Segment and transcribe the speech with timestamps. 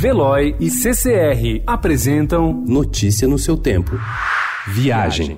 [0.00, 4.00] Veloy e CCR apresentam Notícia no seu tempo.
[4.66, 5.36] Viagem.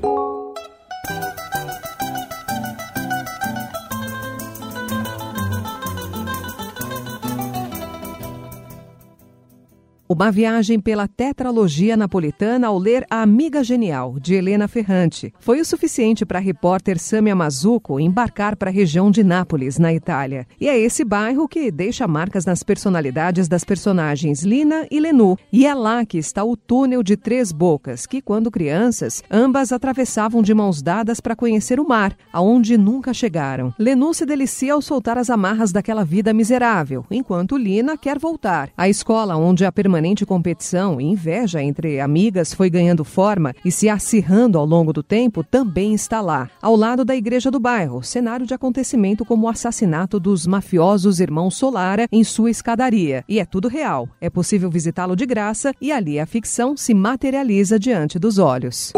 [10.14, 15.32] Uma viagem pela tetralogia napolitana ao ler A Amiga Genial, de Helena Ferrante.
[15.40, 19.90] Foi o suficiente para a repórter Samia Mazuco embarcar para a região de Nápoles, na
[19.94, 20.46] Itália.
[20.60, 25.34] E é esse bairro que deixa marcas nas personalidades das personagens Lina e Lenu.
[25.50, 30.42] E é lá que está o túnel de Três Bocas, que, quando crianças, ambas atravessavam
[30.42, 33.72] de mãos dadas para conhecer o mar, aonde nunca chegaram.
[33.78, 38.68] Lenu se delicia ao soltar as amarras daquela vida miserável, enquanto Lina quer voltar.
[38.76, 43.70] A escola onde a permanência permanente competição e inveja entre amigas foi ganhando forma e
[43.70, 48.02] se acirrando ao longo do tempo também está lá, ao lado da igreja do bairro,
[48.02, 53.24] cenário de acontecimento como o assassinato dos mafiosos irmãos Solara em sua escadaria.
[53.28, 54.08] E é tudo real.
[54.20, 58.92] É possível visitá-lo de graça e ali a ficção se materializa diante dos olhos.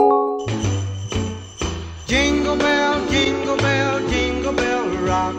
[2.07, 5.37] Jingle bell, jingle bell, jingle bell rock.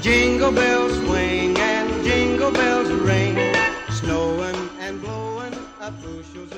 [0.00, 3.33] Jingle bells swing and jingle bells ring.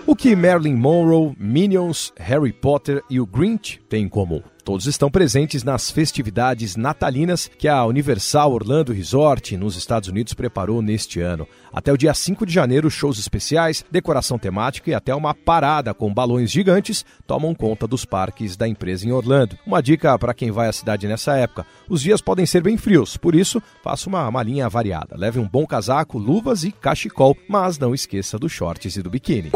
[0.07, 4.43] O que Marilyn Monroe, Minions, Harry Potter e o Grinch têm em comum?
[4.67, 10.83] Todos estão presentes nas festividades natalinas que a Universal Orlando Resort nos Estados Unidos preparou
[10.83, 11.47] neste ano.
[11.73, 16.13] Até o dia 5 de janeiro, shows especiais, decoração temática e até uma parada com
[16.13, 19.57] balões gigantes tomam conta dos parques da empresa em Orlando.
[19.65, 23.17] Uma dica para quem vai à cidade nessa época: os dias podem ser bem frios,
[23.17, 25.17] por isso faça uma malinha variada.
[25.17, 29.53] Leve um bom casaco, luvas e cachecol, mas não esqueça dos shorts e do biquíni.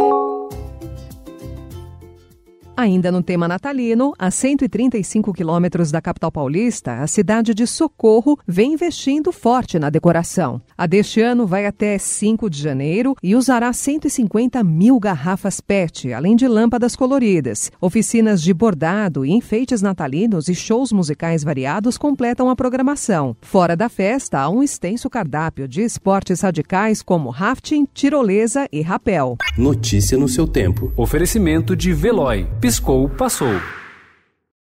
[2.81, 8.73] Ainda no tema natalino, a 135 quilômetros da capital paulista, a cidade de Socorro vem
[8.73, 10.63] investindo forte na decoração.
[10.79, 16.35] A deste ano vai até 5 de janeiro e usará 150 mil garrafas PET, além
[16.35, 17.71] de lâmpadas coloridas.
[17.83, 23.37] Oficinas de bordado e enfeites natalinos e shows musicais variados completam a programação.
[23.43, 29.37] Fora da festa, há um extenso cardápio de esportes radicais como rafting, tirolesa e rapel.
[29.59, 30.91] Notícia no seu tempo.
[30.97, 33.80] Oferecimento de Veloy Piscou, passou.